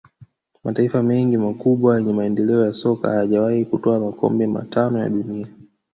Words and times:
Mataifa 0.63 1.03
mengi 1.03 1.37
makubwa 1.37 1.97
yenye 1.97 2.13
maendeleo 2.13 2.65
ya 2.65 2.73
soka 2.73 3.09
hayajawahi 3.09 3.65
kutwaa 3.65 3.99
makombe 3.99 4.47
matano 4.47 4.99
ya 4.99 5.09
dunia 5.09 5.47